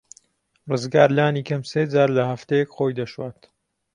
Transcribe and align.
ڕزگار 0.69 1.09
لانی 1.17 1.43
کەم 1.49 1.61
سێ 1.71 1.81
جار 1.93 2.09
لە 2.17 2.23
هەفتەیەک 2.31 2.69
خۆی 2.75 2.97
دەشوات. 2.99 3.39